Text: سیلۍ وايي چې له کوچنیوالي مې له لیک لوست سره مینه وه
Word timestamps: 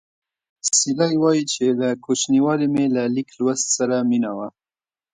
سیلۍ 0.77 1.13
وايي 1.21 1.43
چې 1.51 1.63
له 1.79 1.87
کوچنیوالي 2.05 2.67
مې 2.73 2.85
له 2.95 3.03
لیک 3.15 3.29
لوست 3.39 3.67
سره 3.77 3.95
مینه 4.09 4.31
وه 4.37 4.47